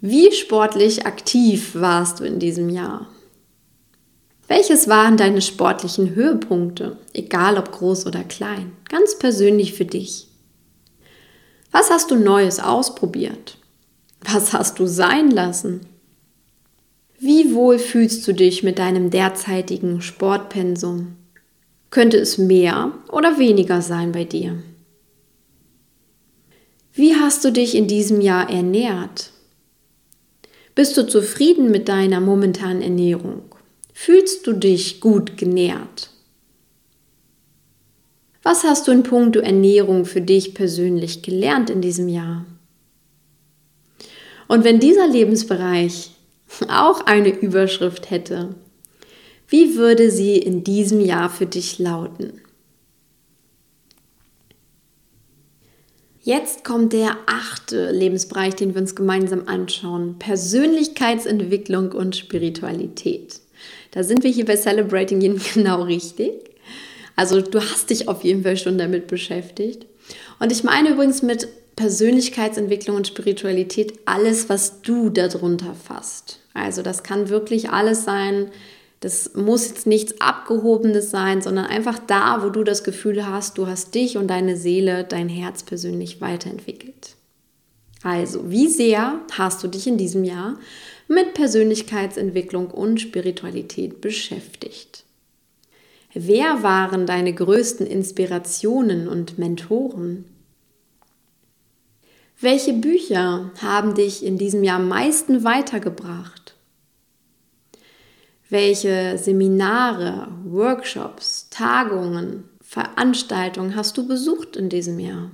Wie 0.00 0.32
sportlich 0.32 1.04
aktiv 1.04 1.74
warst 1.74 2.20
du 2.20 2.24
in 2.24 2.38
diesem 2.38 2.70
Jahr? 2.70 3.10
Welches 4.56 4.86
waren 4.86 5.16
deine 5.16 5.42
sportlichen 5.42 6.14
Höhepunkte, 6.14 6.96
egal 7.12 7.58
ob 7.58 7.72
groß 7.72 8.06
oder 8.06 8.22
klein, 8.22 8.70
ganz 8.88 9.18
persönlich 9.18 9.74
für 9.74 9.84
dich? 9.84 10.28
Was 11.72 11.90
hast 11.90 12.12
du 12.12 12.14
Neues 12.14 12.60
ausprobiert? 12.60 13.58
Was 14.20 14.52
hast 14.52 14.78
du 14.78 14.86
sein 14.86 15.32
lassen? 15.32 15.80
Wie 17.18 17.52
wohl 17.52 17.80
fühlst 17.80 18.28
du 18.28 18.32
dich 18.32 18.62
mit 18.62 18.78
deinem 18.78 19.10
derzeitigen 19.10 20.00
Sportpensum? 20.00 21.16
Könnte 21.90 22.18
es 22.18 22.38
mehr 22.38 22.92
oder 23.10 23.40
weniger 23.40 23.82
sein 23.82 24.12
bei 24.12 24.22
dir? 24.22 24.62
Wie 26.92 27.16
hast 27.16 27.44
du 27.44 27.50
dich 27.50 27.74
in 27.74 27.88
diesem 27.88 28.20
Jahr 28.20 28.48
ernährt? 28.48 29.32
Bist 30.76 30.96
du 30.96 31.08
zufrieden 31.08 31.72
mit 31.72 31.88
deiner 31.88 32.20
momentanen 32.20 32.82
Ernährung? 32.82 33.53
Fühlst 33.96 34.46
du 34.46 34.52
dich 34.52 35.00
gut 35.00 35.38
genährt? 35.38 36.10
Was 38.42 38.64
hast 38.64 38.86
du 38.86 38.92
in 38.92 39.04
puncto 39.04 39.38
Ernährung 39.38 40.04
für 40.04 40.20
dich 40.20 40.52
persönlich 40.52 41.22
gelernt 41.22 41.70
in 41.70 41.80
diesem 41.80 42.08
Jahr? 42.08 42.44
Und 44.48 44.64
wenn 44.64 44.80
dieser 44.80 45.06
Lebensbereich 45.06 46.10
auch 46.68 47.06
eine 47.06 47.30
Überschrift 47.30 48.10
hätte, 48.10 48.56
wie 49.48 49.76
würde 49.76 50.10
sie 50.10 50.36
in 50.36 50.64
diesem 50.64 51.00
Jahr 51.00 51.30
für 51.30 51.46
dich 51.46 51.78
lauten? 51.78 52.42
Jetzt 56.20 56.64
kommt 56.64 56.92
der 56.92 57.16
achte 57.26 57.92
Lebensbereich, 57.92 58.56
den 58.56 58.74
wir 58.74 58.80
uns 58.80 58.96
gemeinsam 58.96 59.46
anschauen. 59.46 60.18
Persönlichkeitsentwicklung 60.18 61.92
und 61.92 62.16
Spiritualität. 62.16 63.43
Da 63.94 64.02
sind 64.02 64.24
wir 64.24 64.30
hier 64.30 64.44
bei 64.44 64.56
Celebrating 64.56 65.20
Yin 65.20 65.40
genau 65.54 65.82
richtig. 65.82 66.32
Also 67.14 67.40
du 67.40 67.60
hast 67.60 67.90
dich 67.90 68.08
auf 68.08 68.24
jeden 68.24 68.42
Fall 68.42 68.56
schon 68.56 68.76
damit 68.76 69.06
beschäftigt. 69.06 69.86
Und 70.40 70.50
ich 70.50 70.64
meine 70.64 70.90
übrigens 70.90 71.22
mit 71.22 71.46
Persönlichkeitsentwicklung 71.76 72.96
und 72.96 73.06
Spiritualität 73.06 74.00
alles, 74.04 74.48
was 74.48 74.82
du 74.82 75.10
darunter 75.10 75.74
fasst. 75.74 76.40
Also 76.54 76.82
das 76.82 77.04
kann 77.04 77.28
wirklich 77.28 77.70
alles 77.70 78.04
sein. 78.04 78.50
Das 78.98 79.34
muss 79.34 79.68
jetzt 79.68 79.86
nichts 79.86 80.20
Abgehobenes 80.20 81.12
sein, 81.12 81.40
sondern 81.40 81.66
einfach 81.66 82.00
da, 82.00 82.42
wo 82.42 82.48
du 82.48 82.64
das 82.64 82.82
Gefühl 82.82 83.24
hast, 83.24 83.58
du 83.58 83.68
hast 83.68 83.94
dich 83.94 84.16
und 84.16 84.26
deine 84.26 84.56
Seele, 84.56 85.04
dein 85.04 85.28
Herz 85.28 85.62
persönlich 85.62 86.20
weiterentwickelt. 86.20 87.14
Also, 88.02 88.50
wie 88.50 88.68
sehr 88.68 89.20
hast 89.32 89.62
du 89.62 89.68
dich 89.68 89.86
in 89.86 89.96
diesem 89.96 90.24
Jahr 90.24 90.58
mit 91.08 91.34
Persönlichkeitsentwicklung 91.34 92.70
und 92.70 93.00
Spiritualität 93.00 94.00
beschäftigt. 94.00 95.04
Wer 96.14 96.62
waren 96.62 97.06
deine 97.06 97.32
größten 97.32 97.86
Inspirationen 97.86 99.08
und 99.08 99.36
Mentoren? 99.36 100.26
Welche 102.40 102.72
Bücher 102.72 103.50
haben 103.60 103.94
dich 103.94 104.24
in 104.24 104.38
diesem 104.38 104.62
Jahr 104.62 104.76
am 104.76 104.88
meisten 104.88 105.44
weitergebracht? 105.44 106.54
Welche 108.48 109.18
Seminare, 109.18 110.28
Workshops, 110.44 111.48
Tagungen, 111.50 112.44
Veranstaltungen 112.60 113.74
hast 113.74 113.96
du 113.96 114.06
besucht 114.06 114.56
in 114.56 114.68
diesem 114.68 114.98
Jahr? 115.00 115.30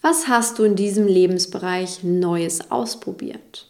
Was 0.00 0.28
hast 0.28 0.58
du 0.58 0.64
in 0.64 0.76
diesem 0.76 1.06
Lebensbereich 1.06 2.04
Neues 2.04 2.70
ausprobiert? 2.70 3.68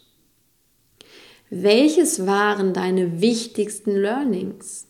Welches 1.49 2.27
waren 2.27 2.73
deine 2.73 3.21
wichtigsten 3.21 3.95
Learnings? 3.95 4.87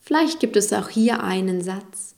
Vielleicht 0.00 0.40
gibt 0.40 0.56
es 0.56 0.72
auch 0.72 0.88
hier 0.88 1.22
einen 1.22 1.60
Satz. 1.62 2.14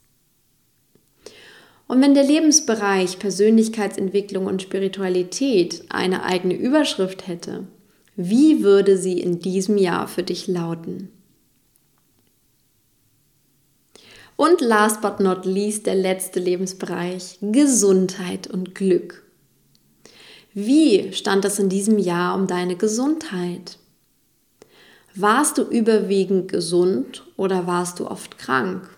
Und 1.86 2.00
wenn 2.00 2.14
der 2.14 2.24
Lebensbereich 2.24 3.18
Persönlichkeitsentwicklung 3.18 4.46
und 4.46 4.62
Spiritualität 4.62 5.84
eine 5.90 6.24
eigene 6.24 6.54
Überschrift 6.54 7.26
hätte, 7.26 7.66
wie 8.16 8.62
würde 8.62 8.96
sie 8.96 9.20
in 9.20 9.40
diesem 9.40 9.76
Jahr 9.76 10.08
für 10.08 10.22
dich 10.22 10.46
lauten? 10.46 11.10
Und 14.36 14.60
last 14.60 15.00
but 15.00 15.20
not 15.20 15.44
least 15.44 15.86
der 15.86 15.94
letzte 15.94 16.40
Lebensbereich, 16.40 17.38
Gesundheit 17.40 18.48
und 18.48 18.74
Glück. 18.74 19.22
Wie 20.52 21.12
stand 21.12 21.44
es 21.44 21.58
in 21.58 21.68
diesem 21.68 21.98
Jahr 21.98 22.34
um 22.34 22.46
deine 22.46 22.76
Gesundheit? 22.76 23.78
Warst 25.14 25.58
du 25.58 25.62
überwiegend 25.62 26.50
gesund 26.50 27.24
oder 27.36 27.66
warst 27.68 28.00
du 28.00 28.08
oft 28.08 28.38
krank? 28.38 28.88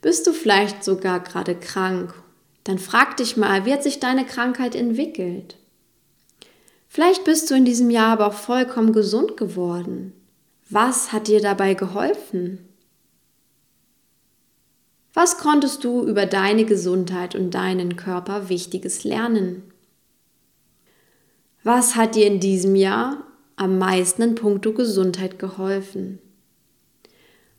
Bist 0.00 0.26
du 0.26 0.32
vielleicht 0.32 0.84
sogar 0.84 1.20
gerade 1.20 1.54
krank? 1.54 2.14
Dann 2.64 2.78
frag 2.78 3.18
dich 3.18 3.36
mal, 3.36 3.66
wie 3.66 3.72
hat 3.72 3.82
sich 3.82 4.00
deine 4.00 4.24
Krankheit 4.24 4.74
entwickelt? 4.74 5.56
Vielleicht 6.88 7.24
bist 7.24 7.50
du 7.50 7.54
in 7.54 7.64
diesem 7.64 7.90
Jahr 7.90 8.12
aber 8.12 8.28
auch 8.28 8.34
vollkommen 8.34 8.92
gesund 8.92 9.36
geworden. 9.36 10.12
Was 10.70 11.12
hat 11.12 11.28
dir 11.28 11.40
dabei 11.40 11.74
geholfen? 11.74 12.68
Was 15.14 15.38
konntest 15.38 15.84
du 15.84 16.04
über 16.04 16.26
deine 16.26 16.64
Gesundheit 16.64 17.36
und 17.36 17.52
deinen 17.52 17.94
Körper 17.94 18.48
Wichtiges 18.48 19.04
lernen? 19.04 19.62
Was 21.62 21.94
hat 21.94 22.16
dir 22.16 22.26
in 22.26 22.40
diesem 22.40 22.74
Jahr 22.74 23.24
am 23.54 23.78
meisten 23.78 24.22
in 24.22 24.34
puncto 24.34 24.72
Gesundheit 24.72 25.38
geholfen? 25.38 26.18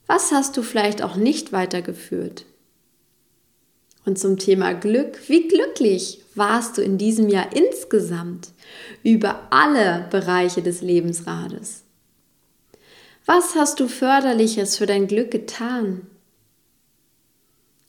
Was 0.05 0.33
hast 0.33 0.57
du 0.57 0.63
vielleicht 0.63 1.01
auch 1.01 1.15
nicht 1.15 1.53
weitergeführt? 1.53 2.45
Und 4.05 4.19
zum 4.19 4.38
Thema 4.38 4.74
Glück, 4.74 5.17
wie 5.29 5.47
glücklich 5.47 6.21
warst 6.35 6.77
du 6.77 6.81
in 6.81 6.97
diesem 6.97 7.29
Jahr 7.29 7.55
insgesamt 7.55 8.50
über 9.01 9.47
alle 9.50 10.07
Bereiche 10.12 10.62
des 10.62 10.81
Lebensrades? 10.81 11.83
Was 13.25 13.55
hast 13.55 13.79
du 13.79 13.88
förderliches 13.88 14.77
für 14.77 14.85
dein 14.85 15.07
Glück 15.07 15.31
getan? 15.31 16.05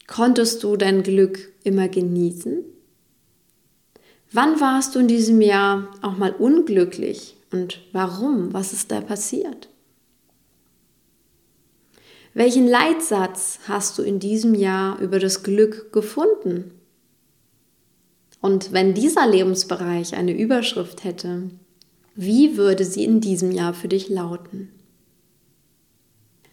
Konntest 0.06 0.62
du 0.62 0.76
dein 0.76 1.02
Glück 1.02 1.52
immer 1.64 1.88
genießen? 1.88 2.64
Wann 4.32 4.60
warst 4.60 4.94
du 4.94 5.00
in 5.00 5.08
diesem 5.08 5.40
Jahr 5.40 5.88
auch 6.02 6.16
mal 6.16 6.32
unglücklich 6.32 7.36
und 7.52 7.80
warum? 7.92 8.52
Was 8.52 8.72
ist 8.72 8.90
da 8.90 9.00
passiert? 9.00 9.68
Welchen 12.34 12.68
Leitsatz 12.68 13.60
hast 13.66 13.98
du 13.98 14.02
in 14.02 14.18
diesem 14.18 14.54
Jahr 14.54 14.98
über 15.00 15.18
das 15.18 15.42
Glück 15.42 15.92
gefunden? 15.92 16.70
Und 18.42 18.72
wenn 18.72 18.94
dieser 18.94 19.26
Lebensbereich 19.26 20.14
eine 20.14 20.36
Überschrift 20.38 21.02
hätte, 21.02 21.50
wie 22.14 22.56
würde 22.56 22.84
sie 22.84 23.04
in 23.04 23.20
diesem 23.20 23.52
Jahr 23.52 23.74
für 23.74 23.88
dich 23.88 24.08
lauten? 24.08 24.70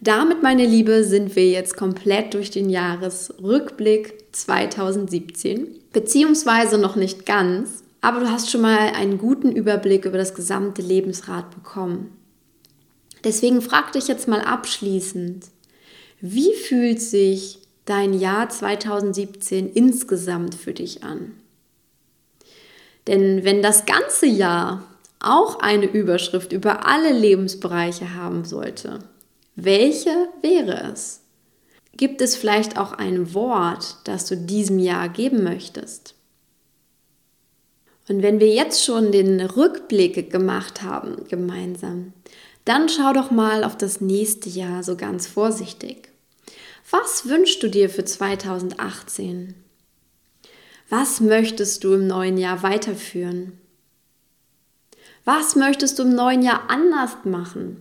Damit, 0.04 0.42
meine 0.42 0.66
Liebe, 0.66 1.02
sind 1.02 1.34
wir 1.34 1.48
jetzt 1.48 1.78
komplett 1.78 2.34
durch 2.34 2.50
den 2.50 2.68
Jahresrückblick 2.68 4.26
2017, 4.32 5.66
beziehungsweise 5.94 6.76
noch 6.76 6.94
nicht 6.94 7.24
ganz, 7.24 7.82
aber 8.02 8.20
du 8.20 8.30
hast 8.30 8.50
schon 8.50 8.60
mal 8.60 8.90
einen 8.90 9.16
guten 9.16 9.50
Überblick 9.50 10.04
über 10.04 10.18
das 10.18 10.34
gesamte 10.34 10.82
Lebensrad 10.82 11.50
bekommen. 11.54 12.14
Deswegen 13.24 13.62
frag 13.62 13.92
dich 13.92 14.06
jetzt 14.06 14.28
mal 14.28 14.42
abschließend, 14.42 15.46
wie 16.20 16.52
fühlt 16.52 17.00
sich 17.00 17.60
dein 17.86 18.12
Jahr 18.12 18.50
2017 18.50 19.72
insgesamt 19.72 20.54
für 20.54 20.74
dich 20.74 21.02
an? 21.02 21.32
Denn 23.06 23.42
wenn 23.42 23.62
das 23.62 23.86
ganze 23.86 24.26
Jahr 24.26 24.84
auch 25.18 25.60
eine 25.60 25.86
Überschrift 25.86 26.52
über 26.52 26.86
alle 26.86 27.10
Lebensbereiche 27.10 28.14
haben 28.14 28.44
sollte, 28.44 28.98
welche 29.56 30.28
wäre 30.42 30.92
es? 30.92 31.20
Gibt 31.96 32.20
es 32.20 32.36
vielleicht 32.36 32.76
auch 32.76 32.92
ein 32.92 33.34
Wort, 33.34 33.98
das 34.04 34.26
du 34.26 34.36
diesem 34.36 34.78
Jahr 34.78 35.08
geben 35.08 35.44
möchtest? 35.44 36.14
Und 38.08 38.22
wenn 38.22 38.40
wir 38.40 38.52
jetzt 38.52 38.84
schon 38.84 39.12
den 39.12 39.40
Rückblick 39.40 40.30
gemacht 40.30 40.82
haben 40.82 41.24
gemeinsam, 41.28 42.12
dann 42.64 42.88
schau 42.88 43.12
doch 43.12 43.30
mal 43.30 43.64
auf 43.64 43.76
das 43.76 44.00
nächste 44.00 44.48
Jahr 44.48 44.82
so 44.82 44.96
ganz 44.96 45.26
vorsichtig. 45.26 46.10
Was 46.90 47.28
wünschst 47.28 47.62
du 47.62 47.68
dir 47.68 47.88
für 47.88 48.04
2018? 48.04 49.54
Was 50.88 51.20
möchtest 51.20 51.84
du 51.84 51.94
im 51.94 52.06
neuen 52.06 52.36
Jahr 52.36 52.62
weiterführen? 52.62 53.58
Was 55.24 55.56
möchtest 55.56 55.98
du 55.98 56.02
im 56.02 56.14
neuen 56.14 56.42
Jahr 56.42 56.68
anders 56.68 57.16
machen? 57.24 57.80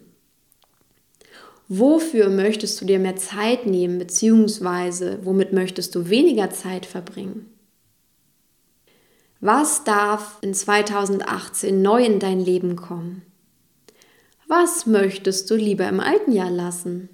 Wofür 1.76 2.30
möchtest 2.30 2.80
du 2.80 2.86
dir 2.86 3.00
mehr 3.00 3.16
Zeit 3.16 3.66
nehmen, 3.66 3.98
beziehungsweise 3.98 5.18
womit 5.24 5.54
möchtest 5.54 5.96
du 5.96 6.08
weniger 6.08 6.52
Zeit 6.52 6.86
verbringen? 6.86 7.50
Was 9.40 9.84
darf 9.84 10.38
in 10.42 10.54
2018 10.54 11.82
neu 11.82 12.06
in 12.06 12.20
dein 12.20 12.40
Leben 12.40 12.76
kommen? 12.76 13.24
Was 14.48 14.86
möchtest 14.86 15.50
du 15.50 15.56
lieber 15.56 15.90
im 15.90 16.00
alten 16.00 16.32
Jahr 16.32 16.52
lassen? 16.52 17.10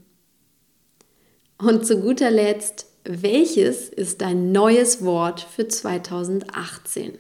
Und 1.58 1.86
zu 1.86 2.02
guter 2.02 2.30
Letzt, 2.30 2.88
welches 3.06 3.88
ist 3.88 4.20
dein 4.20 4.52
neues 4.52 5.06
Wort 5.06 5.40
für 5.40 5.70
2018? 5.70 7.18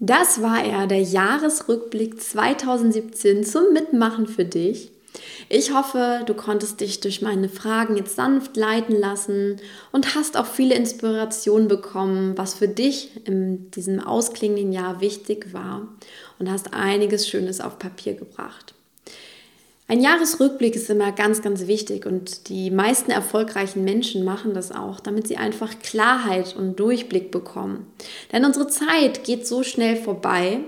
Das 0.00 0.42
war 0.42 0.62
er, 0.62 0.86
der 0.86 1.00
Jahresrückblick 1.00 2.20
2017 2.20 3.42
zum 3.42 3.72
Mitmachen 3.72 4.26
für 4.26 4.44
dich. 4.44 4.92
Ich 5.48 5.74
hoffe, 5.74 6.22
du 6.26 6.34
konntest 6.34 6.80
dich 6.80 7.00
durch 7.00 7.22
meine 7.22 7.48
Fragen 7.48 7.96
jetzt 7.96 8.14
sanft 8.14 8.56
leiten 8.56 8.98
lassen 8.98 9.56
und 9.90 10.14
hast 10.14 10.36
auch 10.36 10.46
viele 10.46 10.74
Inspirationen 10.74 11.66
bekommen, 11.66 12.38
was 12.38 12.54
für 12.54 12.68
dich 12.68 13.26
in 13.26 13.70
diesem 13.72 14.00
ausklingenden 14.00 14.72
Jahr 14.72 15.00
wichtig 15.00 15.52
war 15.52 15.88
und 16.38 16.50
hast 16.50 16.72
einiges 16.72 17.28
Schönes 17.28 17.60
auf 17.60 17.78
Papier 17.78 18.14
gebracht. 18.14 18.74
Ein 19.90 20.00
Jahresrückblick 20.00 20.76
ist 20.76 20.88
immer 20.88 21.10
ganz, 21.10 21.42
ganz 21.42 21.66
wichtig 21.66 22.06
und 22.06 22.48
die 22.48 22.70
meisten 22.70 23.10
erfolgreichen 23.10 23.82
Menschen 23.82 24.24
machen 24.24 24.54
das 24.54 24.70
auch, 24.70 25.00
damit 25.00 25.26
sie 25.26 25.36
einfach 25.36 25.80
Klarheit 25.82 26.54
und 26.54 26.78
Durchblick 26.78 27.32
bekommen. 27.32 27.92
Denn 28.30 28.44
unsere 28.44 28.68
Zeit 28.68 29.24
geht 29.24 29.48
so 29.48 29.64
schnell 29.64 29.96
vorbei 29.96 30.60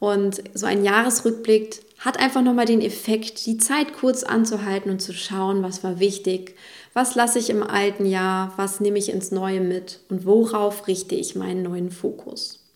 und 0.00 0.42
so 0.52 0.66
ein 0.66 0.84
Jahresrückblick 0.84 1.80
hat 1.98 2.18
einfach 2.18 2.42
nochmal 2.42 2.66
den 2.66 2.80
Effekt, 2.80 3.46
die 3.46 3.58
Zeit 3.58 3.92
kurz 3.92 4.22
anzuhalten 4.22 4.90
und 4.90 5.00
zu 5.00 5.12
schauen, 5.12 5.62
was 5.62 5.82
war 5.82 5.98
wichtig, 5.98 6.54
was 6.94 7.14
lasse 7.14 7.38
ich 7.38 7.50
im 7.50 7.62
alten 7.62 8.06
Jahr, 8.06 8.52
was 8.56 8.80
nehme 8.80 8.98
ich 8.98 9.10
ins 9.10 9.30
neue 9.30 9.60
mit 9.60 10.00
und 10.08 10.24
worauf 10.24 10.86
richte 10.86 11.14
ich 11.14 11.34
meinen 11.34 11.62
neuen 11.62 11.90
Fokus. 11.90 12.67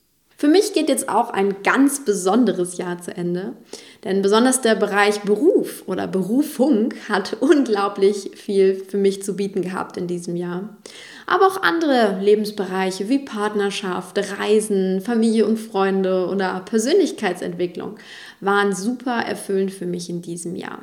Für 0.43 0.49
mich 0.49 0.73
geht 0.73 0.89
jetzt 0.89 1.09
auch 1.09 1.31
ein 1.31 1.63
ganz 1.63 2.05
besonderes 2.05 2.77
Jahr 2.77 3.01
zu 3.01 3.17
Ende, 3.17 3.53
denn 4.03 4.23
besonders 4.23 4.61
der 4.61 4.75
Bereich 4.75 5.21
Beruf 5.21 5.85
oder 5.87 6.09
Berufung 6.09 6.93
hat 7.09 7.37
unglaublich 7.39 8.33
viel 8.35 8.75
für 8.75 8.97
mich 8.97 9.23
zu 9.23 9.37
bieten 9.37 9.63
gehabt 9.63 9.97
in 9.97 10.09
diesem 10.09 10.35
Jahr. 10.35 10.77
Aber 11.29 11.47
auch 11.47 11.63
andere 11.63 12.19
Lebensbereiche 12.21 13.09
wie 13.09 13.21
Partnerschaft, 13.21 14.19
Reisen, 14.37 15.01
Familie 15.01 15.47
und 15.47 15.59
Freunde 15.59 16.27
oder 16.27 16.61
Persönlichkeitsentwicklung 16.65 17.95
waren 18.41 18.75
super 18.75 19.21
erfüllend 19.25 19.71
für 19.71 19.87
mich 19.87 20.11
in 20.11 20.23
diesem 20.23 20.57
Jahr. 20.57 20.81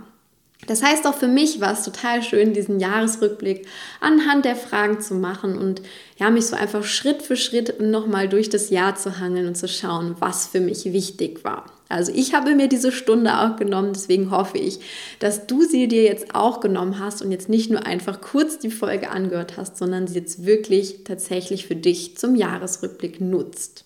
Das 0.69 0.84
heißt, 0.84 1.08
auch 1.08 1.15
für 1.15 1.27
mich 1.27 1.62
war 1.62 1.73
es 1.73 1.84
total 1.84 2.21
schön, 2.21 2.53
diesen 2.53 2.79
Jahresrückblick 2.79 3.65
anhand 4.01 4.45
der 4.45 4.55
Fragen 4.55 5.01
zu 5.01 5.15
machen 5.15 5.58
und 5.58 5.82
ja, 6.19 6.29
mich 6.29 6.45
so 6.45 6.55
einfach 6.55 6.84
Schritt 6.84 7.23
für 7.23 7.36
Schritt 7.36 7.82
nochmal 7.82 8.29
durch 8.29 8.49
das 8.49 8.69
Jahr 8.69 8.95
zu 8.95 9.19
hangeln 9.19 9.47
und 9.47 9.55
zu 9.55 9.67
schauen, 9.67 10.15
was 10.19 10.45
für 10.45 10.60
mich 10.60 10.86
wichtig 10.86 11.43
war. 11.43 11.65
Also 11.88 12.12
ich 12.13 12.36
habe 12.36 12.53
mir 12.53 12.67
diese 12.67 12.91
Stunde 12.91 13.39
auch 13.39 13.55
genommen, 13.55 13.93
deswegen 13.93 14.29
hoffe 14.29 14.60
ich, 14.60 14.79
dass 15.17 15.47
du 15.47 15.63
sie 15.63 15.88
dir 15.88 16.03
jetzt 16.03 16.36
auch 16.36 16.60
genommen 16.60 16.99
hast 16.99 17.23
und 17.23 17.32
jetzt 17.32 17.49
nicht 17.49 17.71
nur 17.71 17.88
einfach 17.88 18.21
kurz 18.21 18.60
die 18.60 18.69
Folge 18.69 19.10
angehört 19.10 19.58
hast, 19.58 19.75
sondern 19.75 20.05
sie 20.05 20.19
jetzt 20.19 20.45
wirklich 20.45 21.03
tatsächlich 21.03 21.65
für 21.65 21.75
dich 21.75 22.15
zum 22.15 22.36
Jahresrückblick 22.36 23.19
nutzt. 23.19 23.86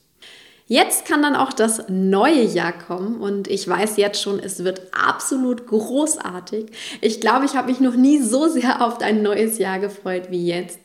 Jetzt 0.65 1.05
kann 1.05 1.21
dann 1.21 1.35
auch 1.35 1.51
das 1.51 1.89
neue 1.89 2.43
Jahr 2.43 2.71
kommen 2.71 3.19
und 3.19 3.49
ich 3.49 3.67
weiß 3.67 3.97
jetzt 3.97 4.21
schon, 4.21 4.39
es 4.39 4.63
wird 4.63 4.81
absolut 4.93 5.67
großartig. 5.67 6.67
Ich 7.01 7.19
glaube, 7.19 7.45
ich 7.45 7.55
habe 7.55 7.69
mich 7.69 7.81
noch 7.81 7.95
nie 7.95 8.21
so 8.21 8.47
sehr 8.47 8.81
auf 8.81 9.01
ein 9.01 9.21
neues 9.21 9.57
Jahr 9.57 9.79
gefreut 9.79 10.27
wie 10.29 10.47
jetzt. 10.47 10.79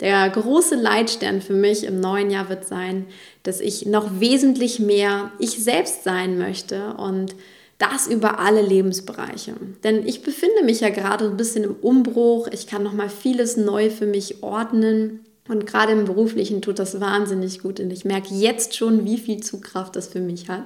Der 0.00 0.30
große 0.30 0.76
Leitstern 0.76 1.42
für 1.42 1.54
mich 1.54 1.84
im 1.84 2.00
neuen 2.00 2.30
Jahr 2.30 2.48
wird 2.48 2.66
sein, 2.66 3.06
dass 3.42 3.60
ich 3.60 3.84
noch 3.84 4.20
wesentlich 4.20 4.78
mehr 4.78 5.32
ich 5.38 5.62
selbst 5.62 6.04
sein 6.04 6.38
möchte 6.38 6.94
und 6.94 7.34
das 7.78 8.06
über 8.06 8.38
alle 8.38 8.62
Lebensbereiche. 8.62 9.54
Denn 9.84 10.06
ich 10.06 10.22
befinde 10.22 10.64
mich 10.64 10.80
ja 10.80 10.88
gerade 10.88 11.26
ein 11.26 11.36
bisschen 11.36 11.64
im 11.64 11.76
Umbruch. 11.76 12.48
Ich 12.48 12.66
kann 12.66 12.82
noch 12.82 12.92
mal 12.92 13.08
vieles 13.08 13.56
neu 13.56 13.90
für 13.90 14.06
mich 14.06 14.42
ordnen 14.42 15.20
und 15.48 15.66
gerade 15.66 15.92
im 15.92 16.04
Beruflichen 16.04 16.62
tut 16.62 16.78
das 16.78 17.00
wahnsinnig 17.00 17.60
gut 17.60 17.80
und 17.80 17.90
ich 17.90 18.04
merke 18.04 18.34
jetzt 18.34 18.76
schon, 18.76 19.04
wie 19.04 19.18
viel 19.18 19.40
Zugkraft 19.42 19.96
das 19.96 20.08
für 20.08 20.20
mich 20.20 20.48
hat. 20.48 20.64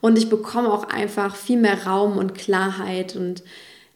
Und 0.00 0.16
ich 0.16 0.30
bekomme 0.30 0.72
auch 0.72 0.84
einfach 0.84 1.36
viel 1.36 1.58
mehr 1.58 1.86
Raum 1.86 2.16
und 2.16 2.34
Klarheit 2.34 3.16
und 3.16 3.42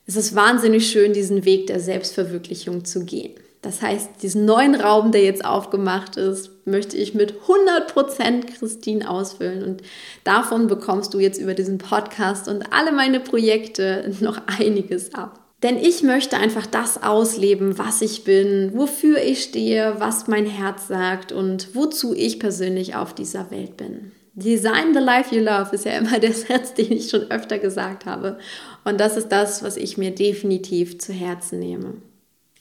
es 0.06 0.16
ist 0.16 0.34
wahnsinnig 0.34 0.90
schön, 0.90 1.14
diesen 1.14 1.46
Weg 1.46 1.66
der 1.66 1.80
Selbstverwirklichung 1.80 2.84
zu 2.84 3.04
gehen. 3.04 3.32
Das 3.62 3.80
heißt, 3.80 4.22
diesen 4.22 4.44
neuen 4.44 4.74
Raum, 4.74 5.10
der 5.10 5.22
jetzt 5.22 5.42
aufgemacht 5.42 6.18
ist, 6.18 6.50
möchte 6.66 6.98
ich 6.98 7.14
mit 7.14 7.34
100% 7.46 8.58
Christine 8.58 9.08
ausfüllen. 9.08 9.64
Und 9.64 9.82
davon 10.22 10.66
bekommst 10.66 11.14
du 11.14 11.18
jetzt 11.18 11.40
über 11.40 11.54
diesen 11.54 11.78
Podcast 11.78 12.46
und 12.46 12.74
alle 12.74 12.92
meine 12.92 13.20
Projekte 13.20 14.14
noch 14.20 14.38
einiges 14.46 15.14
ab. 15.14 15.43
Denn 15.62 15.78
ich 15.78 16.02
möchte 16.02 16.36
einfach 16.36 16.66
das 16.66 17.02
ausleben, 17.02 17.78
was 17.78 18.02
ich 18.02 18.24
bin, 18.24 18.72
wofür 18.74 19.22
ich 19.22 19.42
stehe, 19.42 19.94
was 19.98 20.26
mein 20.26 20.46
Herz 20.46 20.88
sagt 20.88 21.32
und 21.32 21.74
wozu 21.74 22.14
ich 22.14 22.38
persönlich 22.38 22.96
auf 22.96 23.14
dieser 23.14 23.50
Welt 23.50 23.76
bin. 23.76 24.12
Design 24.34 24.92
the 24.92 25.00
life 25.00 25.34
you 25.34 25.40
love 25.40 25.74
ist 25.74 25.84
ja 25.84 25.92
immer 25.92 26.18
der 26.20 26.32
Satz, 26.32 26.74
den 26.74 26.92
ich 26.92 27.08
schon 27.08 27.30
öfter 27.30 27.58
gesagt 27.58 28.04
habe. 28.04 28.38
Und 28.84 29.00
das 29.00 29.16
ist 29.16 29.28
das, 29.28 29.62
was 29.62 29.76
ich 29.76 29.96
mir 29.96 30.14
definitiv 30.14 30.98
zu 30.98 31.12
Herzen 31.12 31.60
nehme. 31.60 31.94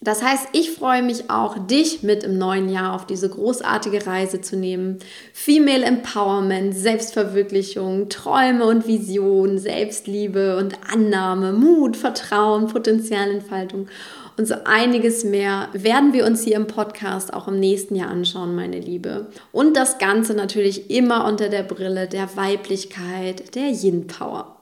Das 0.04 0.22
heißt, 0.22 0.50
ich 0.52 0.72
freue 0.72 1.02
mich 1.02 1.30
auch, 1.30 1.58
dich 1.68 2.04
mit 2.04 2.24
im 2.24 2.38
neuen 2.38 2.68
Jahr 2.68 2.94
auf 2.94 3.06
diese 3.06 3.30
großartige 3.30 4.06
Reise 4.06 4.42
zu 4.42 4.58
nehmen. 4.58 5.00
Female 5.34 5.86
Empowerment, 5.86 6.76
Selbstverwirklichung, 6.76 8.10
Träume 8.10 8.66
und 8.66 8.86
Visionen, 8.86 9.58
Selbstliebe 9.58 10.58
und 10.58 10.76
Annahme, 10.92 11.54
Mut, 11.54 11.96
Vertrauen, 11.96 12.68
Potenzialentfaltung 12.68 13.88
und 14.38 14.48
so 14.48 14.56
einiges 14.66 15.24
mehr 15.24 15.70
werden 15.74 16.13
wir 16.13 16.26
uns 16.26 16.44
hier 16.44 16.56
im 16.56 16.68
Podcast 16.68 17.34
auch 17.34 17.48
im 17.48 17.60
nächsten 17.60 17.96
Jahr 17.96 18.10
anschauen, 18.10 18.56
meine 18.56 18.80
Liebe. 18.80 19.28
Und 19.52 19.78
das 19.78 20.00
Ganze 20.00 20.34
natürlich 20.34 20.89
immer 20.89 21.26
unter 21.28 21.50
der 21.50 21.63
Brille 21.63 22.08
der 22.08 22.36
Weiblichkeit, 22.36 23.54
der 23.56 23.70
Yin-Power. 23.70 24.53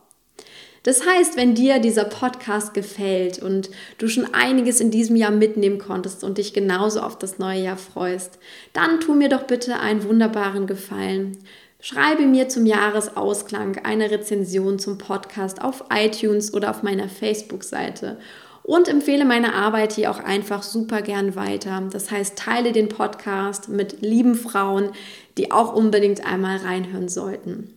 Das 0.83 1.05
heißt, 1.05 1.37
wenn 1.37 1.53
dir 1.53 1.77
dieser 1.77 2.05
Podcast 2.05 2.73
gefällt 2.73 3.39
und 3.39 3.69
du 3.99 4.07
schon 4.07 4.33
einiges 4.33 4.79
in 4.79 4.89
diesem 4.89 5.15
Jahr 5.15 5.29
mitnehmen 5.29 5.77
konntest 5.77 6.23
und 6.23 6.39
dich 6.39 6.53
genauso 6.53 7.01
auf 7.01 7.19
das 7.19 7.37
neue 7.37 7.61
Jahr 7.61 7.77
freust, 7.77 8.39
dann 8.73 8.99
tu 8.99 9.13
mir 9.13 9.29
doch 9.29 9.43
bitte 9.43 9.79
einen 9.79 10.03
wunderbaren 10.03 10.65
Gefallen. 10.65 11.37
Schreibe 11.79 12.25
mir 12.25 12.49
zum 12.49 12.65
Jahresausklang 12.65 13.77
eine 13.83 14.09
Rezension 14.09 14.79
zum 14.79 14.97
Podcast 14.97 15.61
auf 15.61 15.85
iTunes 15.93 16.53
oder 16.53 16.71
auf 16.71 16.81
meiner 16.81 17.09
Facebook-Seite 17.09 18.17
und 18.63 18.87
empfehle 18.87 19.25
meine 19.25 19.53
Arbeit 19.53 19.93
hier 19.93 20.09
auch 20.09 20.19
einfach 20.19 20.63
super 20.63 21.01
gern 21.01 21.35
weiter. 21.35 21.83
Das 21.91 22.09
heißt, 22.09 22.37
teile 22.37 22.71
den 22.71 22.89
Podcast 22.89 23.69
mit 23.69 24.01
lieben 24.01 24.35
Frauen, 24.35 24.91
die 25.37 25.51
auch 25.51 25.75
unbedingt 25.75 26.25
einmal 26.25 26.57
reinhören 26.57 27.09
sollten. 27.09 27.73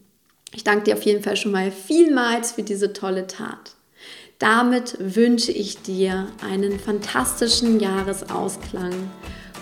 Ich 0.55 0.65
danke 0.65 0.85
dir 0.85 0.95
auf 0.95 1.03
jeden 1.03 1.23
Fall 1.23 1.37
schon 1.37 1.53
mal 1.53 1.71
vielmals 1.71 2.53
für 2.53 2.63
diese 2.63 2.93
tolle 2.93 3.27
Tat. 3.27 3.73
Damit 4.39 4.97
wünsche 4.99 5.53
ich 5.53 5.83
dir 5.83 6.29
einen 6.49 6.79
fantastischen 6.79 7.81
Jahresausklang. 7.81 8.93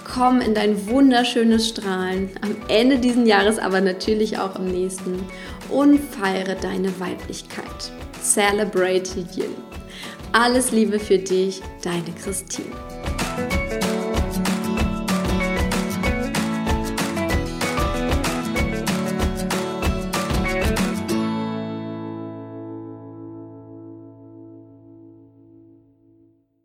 Komm 0.05 0.41
in 0.41 0.55
dein 0.55 0.89
wunderschönes 0.89 1.69
Strahlen, 1.69 2.31
am 2.43 2.57
Ende 2.69 2.99
dieses 2.99 3.27
Jahres, 3.27 3.59
aber 3.59 3.81
natürlich 3.81 4.39
auch 4.39 4.57
im 4.57 4.67
nächsten 4.67 5.25
und 5.71 5.99
feiere 5.99 6.57
deine 6.57 6.99
Weiblichkeit. 7.01 7.93
Celebrate 8.21 9.21
you. 9.35 9.45
Alles 10.33 10.73
Liebe 10.73 10.99
für 10.99 11.19
dich, 11.19 11.61
deine 11.83 12.13
Christine. 12.23 12.73